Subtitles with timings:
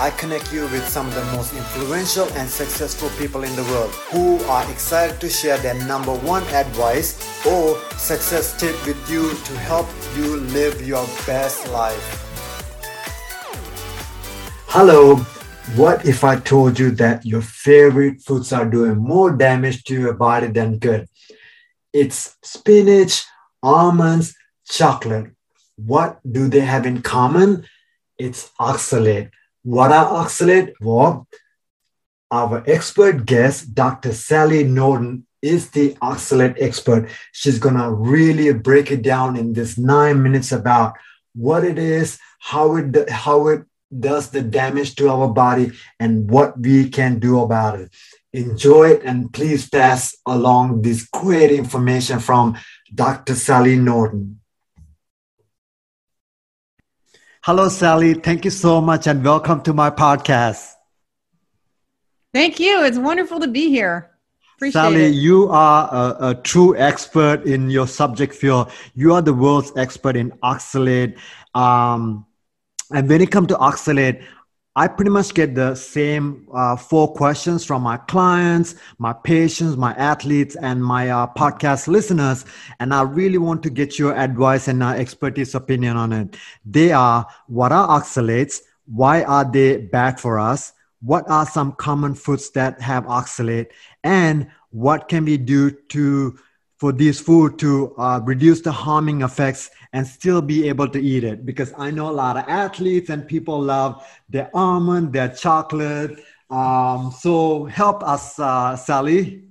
[0.00, 3.90] I connect you with some of the most influential and successful people in the world
[4.08, 9.58] who are excited to share their number one advice or success tip with you to
[9.58, 9.86] help
[10.16, 12.00] you live your best life.
[14.68, 15.16] Hello,
[15.76, 20.14] what if I told you that your favorite foods are doing more damage to your
[20.14, 21.10] body than good?
[21.92, 23.26] It's spinach,
[23.62, 24.34] almonds,
[24.66, 25.32] chocolate.
[25.76, 27.66] What do they have in common?
[28.16, 29.32] It's oxalate.
[29.62, 30.72] What are oxalate?
[30.80, 31.28] Well,
[32.30, 34.12] our expert guest, Dr.
[34.12, 37.08] Sally Norton, is the oxalate expert.
[37.32, 40.94] She's going to really break it down in this nine minutes about
[41.34, 43.64] what it is, how it, how it
[43.98, 47.90] does the damage to our body, and what we can do about it.
[48.32, 52.56] Enjoy it and please pass along this great information from
[52.94, 53.34] Dr.
[53.34, 54.39] Sally Norton.
[57.42, 58.12] Hello, Sally.
[58.12, 60.74] Thank you so much and welcome to my podcast.
[62.34, 62.84] Thank you.
[62.84, 64.10] It's wonderful to be here.
[64.56, 65.14] Appreciate Sally, it.
[65.14, 68.70] you are a, a, true expert in your subject field.
[68.94, 71.16] You are the world's expert in oxalate.
[71.54, 72.26] Um,
[72.92, 74.22] and when it comes to oxalate,
[74.80, 79.92] I pretty much get the same uh, four questions from my clients, my patients, my
[79.92, 82.46] athletes, and my uh, podcast listeners.
[82.78, 86.38] And I really want to get your advice and uh, expertise opinion on it.
[86.64, 88.62] They are what are oxalates?
[88.86, 90.72] Why are they bad for us?
[91.02, 93.66] What are some common foods that have oxalate?
[94.02, 96.38] And what can we do to
[96.80, 101.22] for this food to uh, reduce the harming effects and still be able to eat
[101.24, 101.44] it.
[101.44, 106.18] Because i know a lot of athletes and people love their almond their chocolate.
[106.48, 109.44] Um, so help us uh, sally.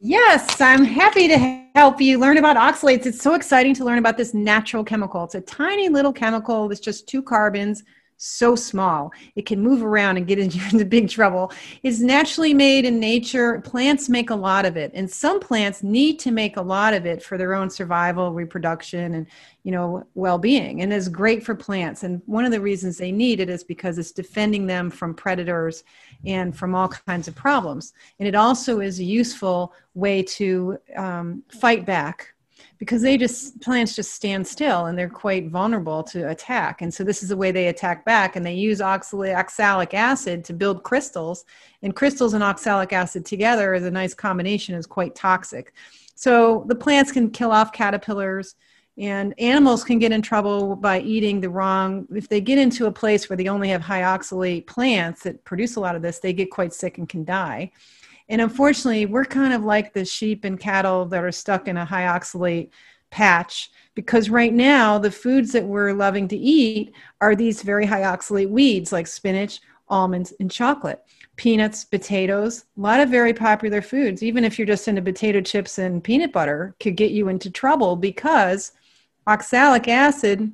[0.00, 1.38] Yes i'm happy to
[1.74, 3.04] help you learn about oxalates.
[3.04, 5.24] It's so exciting to learn about this natural chemical.
[5.24, 7.84] It's a tiny little chemical with just two carbons
[8.24, 10.38] so small it can move around and get
[10.72, 11.52] into big trouble
[11.82, 13.60] is naturally made in nature.
[13.60, 17.06] Plants make a lot of it and some plants need to make a lot of
[17.06, 19.26] it for their own survival reproduction and
[19.62, 22.02] you know well-being and is great for plants.
[22.02, 25.84] And one of the reasons they need it is because it's defending them from predators
[26.26, 27.92] and from all kinds of problems.
[28.18, 32.33] And it also is a useful way to um, fight back
[32.78, 36.82] because they just plants just stand still and they're quite vulnerable to attack.
[36.82, 40.52] And so this is the way they attack back and they use oxalic acid to
[40.52, 41.44] build crystals
[41.82, 45.72] and crystals and oxalic acid together as a nice combination is quite toxic.
[46.14, 48.56] So the plants can kill off caterpillars
[48.96, 52.92] and animals can get in trouble by eating the wrong if they get into a
[52.92, 56.32] place where they only have high oxalate plants that produce a lot of this they
[56.32, 57.70] get quite sick and can die
[58.28, 61.84] and unfortunately, we're kind of like the sheep and cattle that are stuck in a
[61.84, 62.70] high oxalate
[63.10, 68.00] patch because right now the foods that we're loving to eat are these very high
[68.00, 71.00] oxalate weeds like spinach, almonds, and chocolate.
[71.36, 75.78] Peanuts, potatoes, a lot of very popular foods, even if you're just into potato chips
[75.78, 78.72] and peanut butter, could get you into trouble because
[79.26, 80.52] oxalic acid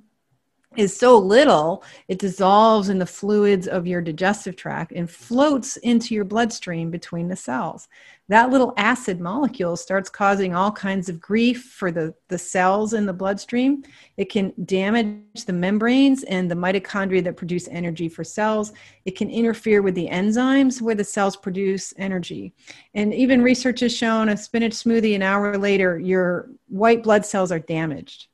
[0.77, 6.15] is so little, it dissolves in the fluids of your digestive tract and floats into
[6.15, 7.89] your bloodstream between the cells.
[8.29, 13.05] That little acid molecule starts causing all kinds of grief for the, the cells in
[13.05, 13.83] the bloodstream.
[14.17, 18.73] It can damage the membranes and the mitochondria that produce energy for cells.
[19.05, 22.55] It can interfere with the enzymes where the cells produce energy.
[22.95, 27.51] And even research has shown a spinach smoothie an hour later, your white blood cells
[27.51, 28.29] are damaged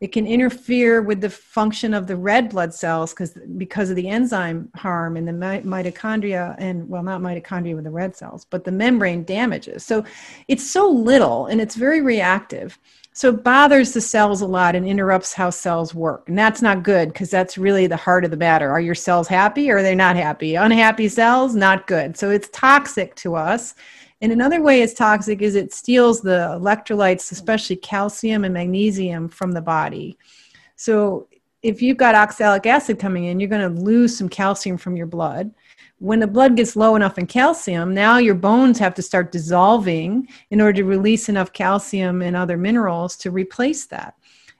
[0.00, 4.08] it can interfere with the function of the red blood cells because because of the
[4.08, 8.72] enzyme harm in the mitochondria and well not mitochondria with the red cells but the
[8.72, 9.84] membrane damages.
[9.84, 10.04] So
[10.46, 12.78] it's so little and it's very reactive.
[13.12, 16.28] So it bothers the cells a lot and interrupts how cells work.
[16.28, 18.70] And that's not good because that's really the heart of the matter.
[18.70, 20.54] Are your cells happy or are they not happy?
[20.54, 21.56] Unhappy cells?
[21.56, 22.16] Not good.
[22.16, 23.74] So it's toxic to us
[24.20, 29.52] and another way it's toxic is it steals the electrolytes, especially calcium and magnesium, from
[29.52, 30.18] the body.
[30.76, 31.28] So
[31.62, 35.06] if you've got oxalic acid coming in, you're going to lose some calcium from your
[35.06, 35.52] blood.
[35.98, 40.28] When the blood gets low enough in calcium, now your bones have to start dissolving
[40.50, 44.14] in order to release enough calcium and other minerals to replace that.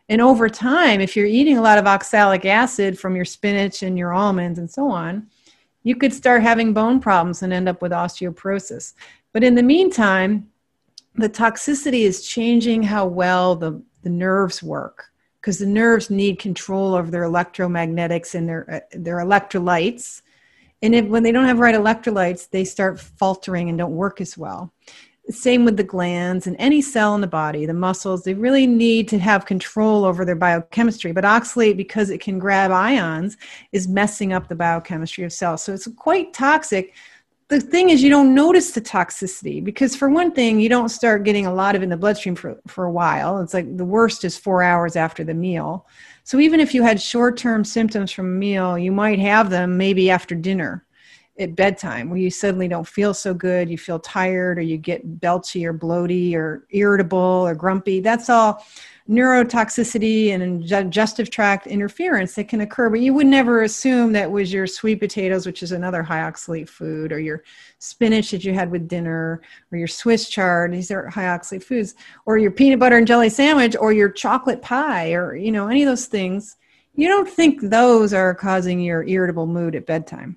[0.08, 3.98] And over time, if you're eating a lot of oxalic acid from your spinach and
[3.98, 5.28] your almonds and so on,
[5.84, 8.94] you could start having bone problems and end up with osteoporosis.
[9.32, 10.48] But in the meantime,
[11.14, 15.06] the toxicity is changing how well the, the nerves work
[15.40, 20.22] because the nerves need control over their electromagnetics and their uh, their electrolytes.
[20.82, 24.38] And if, when they don't have right electrolytes they start faltering and don't work as
[24.38, 24.72] well.
[25.30, 29.08] Same with the glands and any cell in the body the muscles they really need
[29.08, 31.12] to have control over their biochemistry.
[31.12, 33.36] But oxalate because it can grab ions
[33.72, 35.62] is messing up the biochemistry of cells.
[35.62, 36.94] So it's quite toxic
[37.48, 41.24] the thing is you don't notice the toxicity because for one thing you don't start
[41.24, 44.24] getting a lot of in the bloodstream for, for a while it's like the worst
[44.24, 45.86] is four hours after the meal
[46.24, 50.10] so even if you had short-term symptoms from a meal you might have them maybe
[50.10, 50.84] after dinner
[51.38, 55.20] at bedtime where you suddenly don't feel so good, you feel tired, or you get
[55.20, 58.00] belchy or bloaty or irritable or grumpy.
[58.00, 58.64] That's all
[59.08, 64.52] neurotoxicity and digestive tract interference that can occur, but you would never assume that was
[64.52, 67.42] your sweet potatoes, which is another high oxalate food, or your
[67.78, 69.40] spinach that you had with dinner,
[69.72, 70.72] or your Swiss chard.
[70.72, 71.94] These are high oxalate foods,
[72.26, 75.82] or your peanut butter and jelly sandwich, or your chocolate pie, or you know any
[75.82, 76.56] of those things.
[76.94, 80.36] You don't think those are causing your irritable mood at bedtime.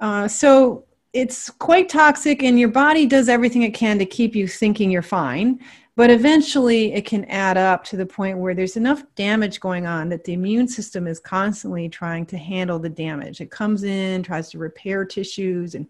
[0.00, 0.84] Uh, so
[1.14, 5.00] it's quite toxic, and your body does everything it can to keep you thinking you're
[5.00, 5.60] fine.
[5.96, 10.08] But eventually, it can add up to the point where there's enough damage going on
[10.08, 13.40] that the immune system is constantly trying to handle the damage.
[13.40, 15.86] It comes in, tries to repair tissues and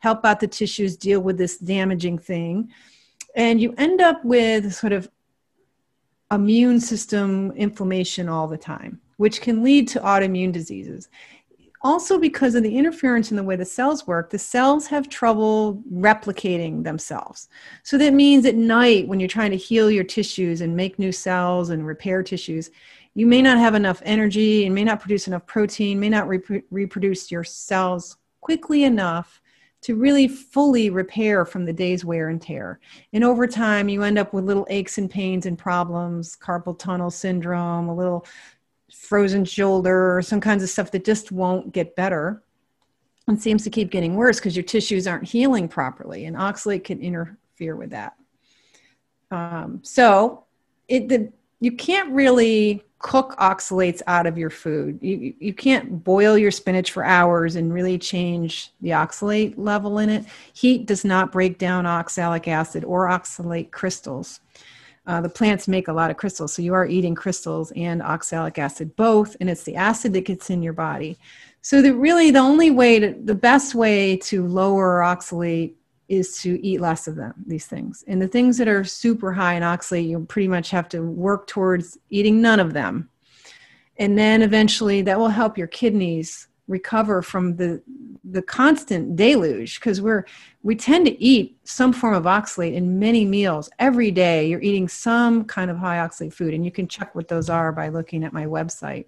[0.00, 2.70] help out the tissues deal with this damaging thing.
[3.36, 5.08] And you end up with sort of
[6.32, 11.08] immune system inflammation all the time, which can lead to autoimmune diseases
[11.84, 15.82] also because of the interference in the way the cells work the cells have trouble
[15.92, 17.48] replicating themselves
[17.82, 21.12] so that means at night when you're trying to heal your tissues and make new
[21.12, 22.70] cells and repair tissues
[23.14, 26.64] you may not have enough energy and may not produce enough protein may not rep-
[26.70, 29.40] reproduce your cells quickly enough
[29.84, 32.80] to really fully repair from the day's wear and tear.
[33.12, 37.10] And over time, you end up with little aches and pains and problems, carpal tunnel
[37.10, 38.24] syndrome, a little
[38.92, 42.42] frozen shoulder or some kinds of stuff that just won't get better.
[43.26, 47.00] And seems to keep getting worse because your tissues aren't healing properly and oxalate can
[47.00, 48.14] interfere with that.
[49.30, 50.44] Um, so
[50.88, 54.98] it the, you can't really cook oxalates out of your food.
[55.02, 60.08] You, you can't boil your spinach for hours and really change the oxalate level in
[60.08, 60.24] it.
[60.52, 64.40] Heat does not break down oxalic acid or oxalate crystals
[65.06, 66.52] uh, the plants make a lot of crystals.
[66.52, 70.50] So you are eating crystals and oxalic acid both, and it's the acid that gets
[70.50, 71.18] in your body.
[71.60, 75.74] So that really the only way to, the best way to lower oxalate
[76.08, 78.04] is to eat less of them, these things.
[78.06, 81.46] And the things that are super high in oxalate, you pretty much have to work
[81.46, 83.08] towards eating none of them.
[83.96, 87.82] And then eventually that will help your kidneys recover from the
[88.30, 90.24] the constant deluge because we're
[90.62, 94.48] we tend to eat some form of oxalate in many meals every day.
[94.48, 97.70] You're eating some kind of high oxalate food and you can check what those are
[97.70, 99.04] by looking at my website.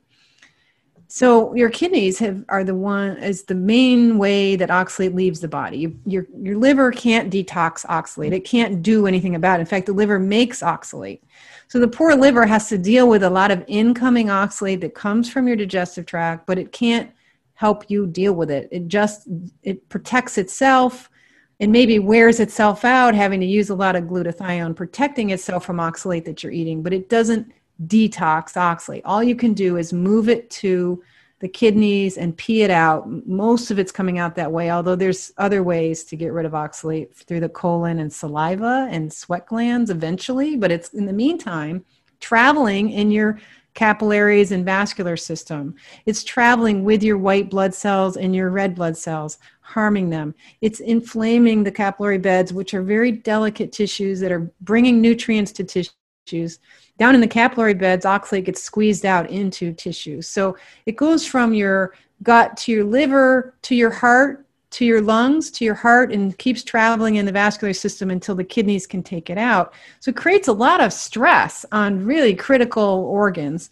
[1.08, 5.48] So your kidneys have are the one is the main way that oxalate leaves the
[5.48, 5.78] body.
[5.78, 8.32] You, your your liver can't detox oxalate.
[8.32, 9.62] It can't do anything about it.
[9.62, 11.20] In fact the liver makes oxalate.
[11.68, 15.30] So the poor liver has to deal with a lot of incoming oxalate that comes
[15.30, 17.10] from your digestive tract but it can't
[17.56, 18.68] help you deal with it.
[18.70, 19.26] It just
[19.62, 21.10] it protects itself
[21.58, 25.78] and maybe wears itself out having to use a lot of glutathione protecting itself from
[25.78, 27.50] oxalate that you're eating but it doesn't
[27.86, 29.02] detox oxalate.
[29.04, 31.02] All you can do is move it to
[31.40, 33.08] the kidneys and pee it out.
[33.26, 36.52] Most of it's coming out that way although there's other ways to get rid of
[36.52, 41.82] oxalate through the colon and saliva and sweat glands eventually but it's in the meantime
[42.20, 43.38] traveling in your
[43.76, 45.76] capillaries and vascular system.
[46.06, 50.34] It's traveling with your white blood cells and your red blood cells, harming them.
[50.62, 55.64] It's inflaming the capillary beds, which are very delicate tissues that are bringing nutrients to
[55.64, 56.58] tissues.
[56.98, 60.26] Down in the capillary beds, oxalate gets squeezed out into tissues.
[60.26, 60.56] So
[60.86, 64.45] it goes from your gut to your liver to your heart
[64.76, 68.44] to your lungs, to your heart, and keeps traveling in the vascular system until the
[68.44, 69.72] kidneys can take it out.
[70.00, 73.70] So it creates a lot of stress on really critical organs.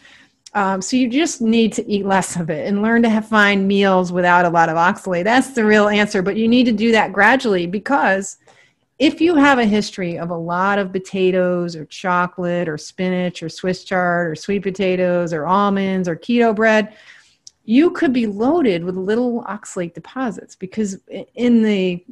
[0.54, 3.68] Um, so you just need to eat less of it and learn to have, find
[3.68, 5.24] meals without a lot of oxalate.
[5.24, 6.22] That's the real answer.
[6.22, 8.38] But you need to do that gradually because
[8.98, 13.50] if you have a history of a lot of potatoes or chocolate or spinach or
[13.50, 16.94] Swiss chard or sweet potatoes or almonds or keto bread,
[17.64, 20.98] you could be loaded with little oxalate deposits because
[21.34, 22.04] in the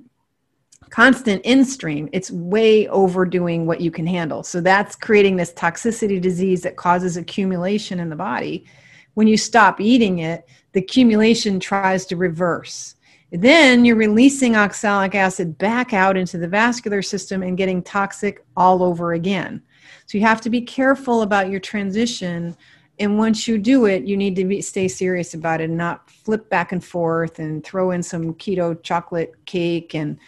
[0.91, 4.43] constant in stream, it's way overdoing what you can handle.
[4.43, 8.67] So that's creating this toxicity disease that causes accumulation in the body.
[9.15, 12.95] When you stop eating it, the accumulation tries to reverse.
[13.31, 18.83] Then you're releasing oxalic acid back out into the vascular system and getting toxic all
[18.83, 19.63] over again.
[20.07, 22.55] So you have to be careful about your transition.
[22.99, 26.11] And once you do it, you need to be, stay serious about it and not
[26.11, 30.19] flip back and forth and throw in some keto chocolate cake and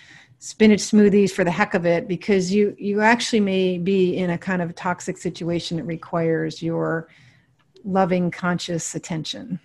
[0.44, 4.36] spinach smoothies for the heck of it because you you actually may be in a
[4.36, 7.08] kind of toxic situation that requires your
[7.82, 9.58] loving conscious attention.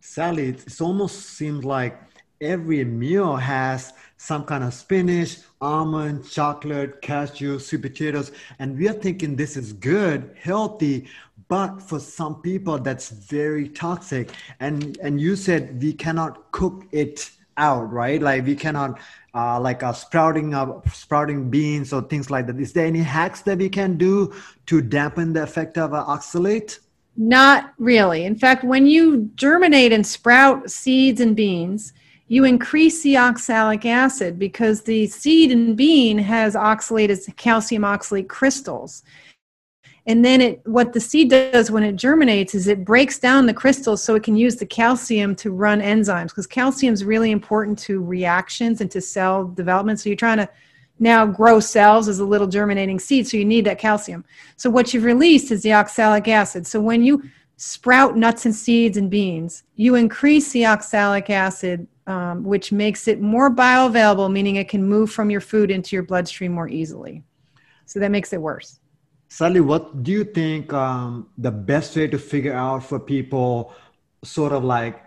[0.00, 1.96] Sally it almost seems like
[2.40, 8.92] every meal has some kind of spinach almond chocolate cashew sweet potatoes and we are
[8.92, 11.06] thinking this is good healthy
[11.54, 14.26] but for some people that's very toxic
[14.58, 18.98] and and you said we cannot cook it out right like we cannot
[19.34, 22.58] uh, like uh, sprouting uh, sprouting beans or things like that.
[22.60, 24.32] Is there any hacks that we can do
[24.66, 26.78] to dampen the effect of uh, oxalate?
[27.16, 28.24] Not really.
[28.24, 31.92] In fact, when you germinate and sprout seeds and beans,
[32.26, 38.28] you increase the oxalic acid because the seed and bean has oxalate as calcium oxalate
[38.28, 39.04] crystals
[40.06, 43.54] and then it what the seed does when it germinates is it breaks down the
[43.54, 47.78] crystals so it can use the calcium to run enzymes because calcium is really important
[47.78, 50.00] to reactions and to cell development.
[50.00, 50.48] So you're trying to
[50.98, 54.24] now grow cells as a little germinating seed so you need that calcium.
[54.56, 56.66] So what you've released is the oxalic acid.
[56.66, 57.22] So when you
[57.56, 63.20] sprout nuts and seeds and beans you increase the oxalic acid um, which makes it
[63.20, 67.22] more bioavailable meaning it can move from your food into your bloodstream more easily.
[67.86, 68.80] So that makes it worse
[69.34, 73.74] Sally, what do you think um, the best way to figure out for people,
[74.22, 75.02] sort of like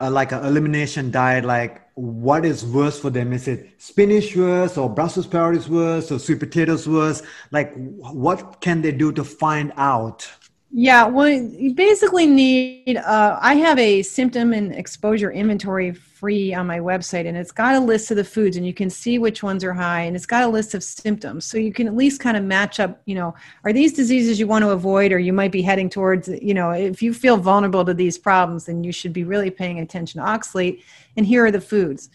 [0.00, 3.32] uh, like an elimination diet, like what is worse for them?
[3.32, 7.22] Is it spinach worse, or Brussels sprouts worse, or sweet potatoes worse?
[7.52, 10.28] Like, what can they do to find out?
[10.74, 12.96] Yeah, well, you basically need.
[12.96, 17.74] Uh, I have a symptom and exposure inventory free on my website, and it's got
[17.74, 20.24] a list of the foods, and you can see which ones are high, and it's
[20.24, 23.02] got a list of symptoms, so you can at least kind of match up.
[23.04, 26.28] You know, are these diseases you want to avoid, or you might be heading towards?
[26.28, 29.80] You know, if you feel vulnerable to these problems, then you should be really paying
[29.80, 30.82] attention to oxalate.
[31.18, 32.08] And here are the foods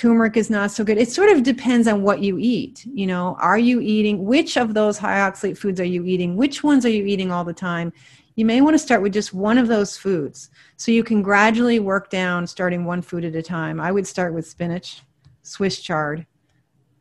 [0.00, 0.96] turmeric is not so good.
[0.96, 3.36] It sort of depends on what you eat you know.
[3.38, 6.36] Are you eating which of those high oxalate foods are you eating?
[6.36, 7.92] Which ones are you eating all the time?
[8.34, 11.80] You may want to start with just one of those foods so you can gradually
[11.80, 13.78] work down starting one food at a time.
[13.78, 15.02] I would start with spinach
[15.42, 16.24] swiss chard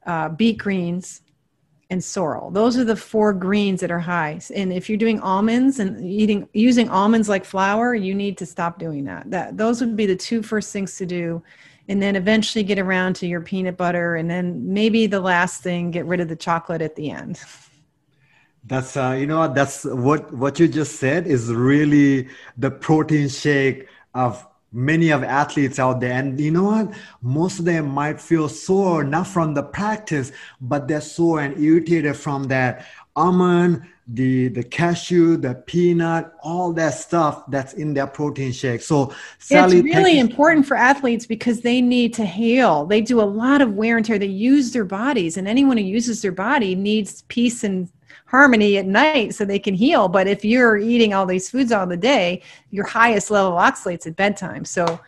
[0.05, 1.21] uh, beet greens
[1.89, 2.51] and sorrel.
[2.51, 4.41] Those are the four greens that are high.
[4.53, 8.77] And if you're doing almonds and eating using almonds like flour you need to stop
[8.77, 9.31] doing that.
[9.31, 11.41] That those would be the two first things to do
[11.89, 15.89] and then eventually get around to your peanut butter and then maybe the last thing
[15.89, 17.41] get rid of the chocolate at the end.
[18.63, 23.87] That's uh, you know that's what what you just said is really the protein shake
[24.13, 26.11] of many of athletes out there.
[26.11, 26.93] And you know what?
[27.23, 30.31] Most of them might feel sore not from the practice
[30.61, 32.85] but they're sore and irritated from that
[33.19, 38.81] almond the the cashew, the peanut, all that stuff that's in their protein shake.
[38.81, 42.85] So Sally, it's really important for athletes because they need to heal.
[42.85, 44.17] They do a lot of wear and tear.
[44.17, 47.87] They use their bodies, and anyone who uses their body needs peace and
[48.25, 50.07] harmony at night so they can heal.
[50.07, 54.07] But if you're eating all these foods all the day, your highest level of oxalates
[54.07, 54.65] at bedtime.
[54.65, 54.99] So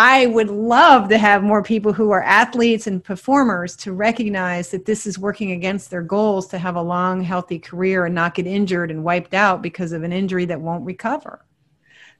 [0.00, 4.84] I would love to have more people who are athletes and performers to recognize that
[4.84, 8.46] this is working against their goals to have a long, healthy career and not get
[8.46, 11.44] injured and wiped out because of an injury that won't recover.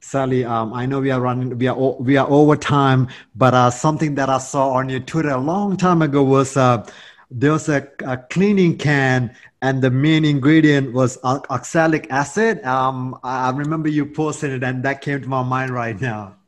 [0.01, 3.69] Sally, um, I know we are running, we are we are over time, but uh,
[3.69, 6.85] something that I saw on your Twitter a long time ago was uh,
[7.31, 12.61] there was a, a, cleaning can, and the main ingredient was oxalic acid.
[12.65, 16.38] Um, I remember you posted it, and that came to my mind right now.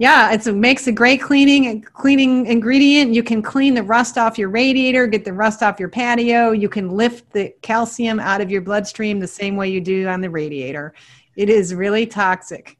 [0.00, 3.12] Yeah, it makes a great cleaning cleaning ingredient.
[3.12, 6.52] You can clean the rust off your radiator, get the rust off your patio.
[6.52, 10.22] You can lift the calcium out of your bloodstream the same way you do on
[10.22, 10.94] the radiator.
[11.36, 12.78] It is really toxic.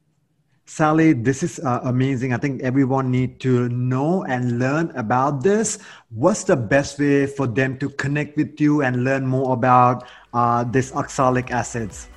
[0.64, 2.32] Sally, this is uh, amazing.
[2.32, 5.78] I think everyone need to know and learn about this.
[6.08, 10.64] What's the best way for them to connect with you and learn more about uh,
[10.64, 12.08] this oxalic acids?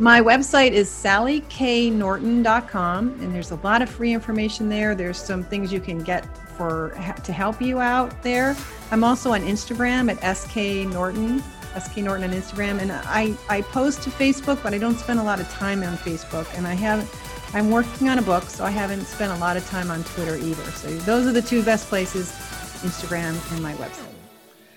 [0.00, 4.94] My website is sallyknorton.com, and there's a lot of free information there.
[4.94, 6.24] There's some things you can get
[6.56, 8.56] for to help you out there.
[8.90, 10.56] I'm also on Instagram at sk
[10.90, 11.42] norton,
[11.78, 15.22] sk norton on Instagram, and I I post to Facebook, but I don't spend a
[15.22, 17.06] lot of time on Facebook, and I have.
[17.52, 20.36] I'm working on a book, so I haven't spent a lot of time on Twitter
[20.36, 20.64] either.
[20.70, 22.30] So those are the two best places,
[22.80, 24.09] Instagram and my website.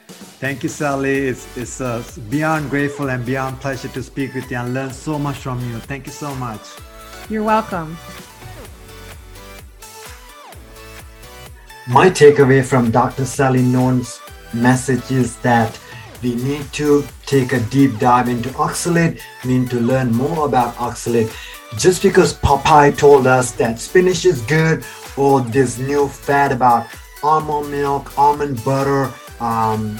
[0.07, 1.27] Thank you, Sally.
[1.27, 5.17] It's, it's uh, beyond grateful and beyond pleasure to speak with you and learn so
[5.17, 5.79] much from you.
[5.79, 6.61] Thank you so much.
[7.29, 7.97] You're welcome.
[11.87, 13.25] My takeaway from Dr.
[13.25, 14.19] Sally Norton's
[14.53, 15.79] message is that
[16.21, 19.19] we need to take a deep dive into oxalate.
[19.43, 21.33] We need to learn more about oxalate.
[21.77, 24.85] Just because Popeye told us that spinach is good,
[25.17, 26.87] or this new fad about
[27.23, 29.99] almond milk, almond butter, um,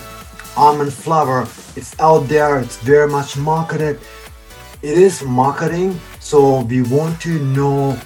[0.56, 2.60] almond flour, it's out there.
[2.60, 4.00] It's very much marketed.
[4.82, 7.98] It is marketing, so we want to know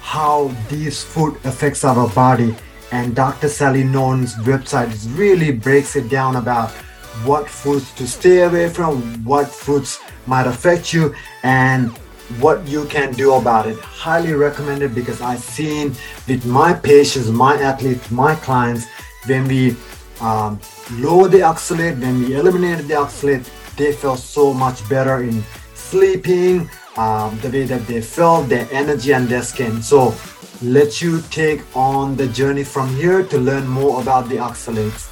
[0.00, 2.54] how these food affects our body
[2.94, 3.48] and Dr.
[3.48, 6.70] Sally Norton's website really breaks it down about
[7.26, 11.90] what foods to stay away from, what foods might affect you, and
[12.38, 13.78] what you can do about it.
[13.80, 15.88] Highly recommended because I've seen
[16.28, 18.86] with my patients, my athletes, my clients,
[19.26, 19.76] when we
[20.24, 20.58] um,
[20.92, 26.70] lower the oxalate, when we eliminated the oxalate, they felt so much better in sleeping,
[26.96, 29.82] um, the way that they felt, their energy, and their skin.
[29.82, 30.14] So
[30.62, 35.10] let you take on the journey from here to learn more about the oxalates.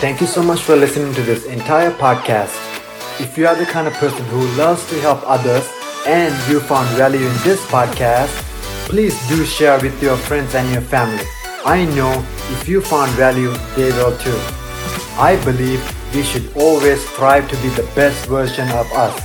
[0.00, 2.56] Thank you so much for listening to this entire podcast.
[3.20, 5.68] If you are the kind of person who loves to help others
[6.06, 8.51] and you found value in this podcast,
[8.92, 11.24] please do share with your friends and your family.
[11.64, 12.12] I know
[12.50, 14.38] if you found value, they will too.
[15.16, 15.80] I believe
[16.14, 19.16] we should always strive to be the best version of us.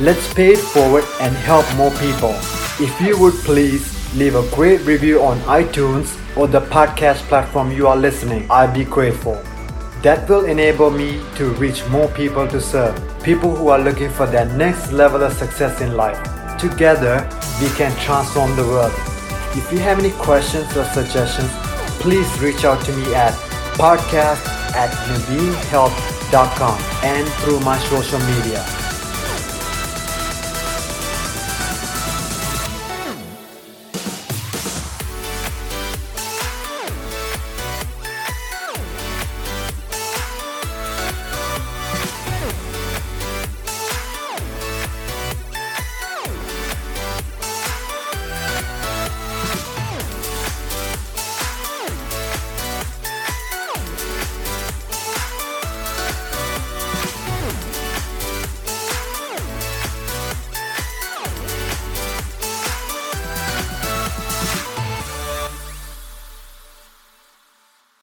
[0.00, 2.32] Let's pay it forward and help more people.
[2.80, 3.84] If you would please
[4.16, 8.84] leave a great review on iTunes or the podcast platform you are listening, I'd be
[8.84, 9.34] grateful.
[10.00, 14.24] That will enable me to reach more people to serve, people who are looking for
[14.24, 16.41] their next level of success in life.
[16.62, 17.28] Together,
[17.60, 18.92] we can transform the world.
[19.56, 21.50] If you have any questions or suggestions,
[21.98, 23.34] please reach out to me at
[23.74, 24.94] podcast at
[27.02, 28.81] and through my social media.